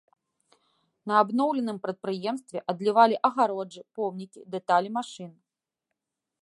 На 1.11 1.19
абноўленым 1.23 1.77
прадпрыемстве 1.83 2.59
адлівалі 2.73 3.15
агароджы, 3.31 3.81
помнікі, 3.99 4.39
дэталі 4.57 4.89
машын. 4.99 5.31